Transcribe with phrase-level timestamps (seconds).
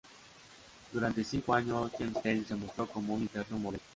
[0.91, 3.83] Durante cinco años James Kelly se mostró como un interno modelo.